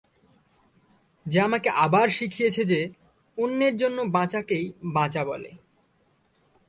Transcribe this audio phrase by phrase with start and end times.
[1.25, 2.79] যে আমাকে আজ আবার শিখিয়েছে যে
[3.37, 5.51] অন্যের জন্য বাঁচাকেই বাঁচা বলে।